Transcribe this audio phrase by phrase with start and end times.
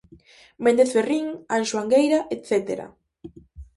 [0.63, 1.27] Méndez Ferrín,
[1.57, 2.87] Anxo Angueira etcétera.